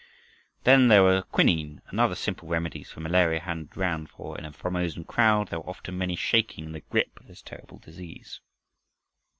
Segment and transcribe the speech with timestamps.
[0.63, 4.51] Then there were quinine and other simple remedies for malaria handed round, for in a
[4.51, 8.41] Formosan crowd there were often many shaking in the grip of this terrible disease.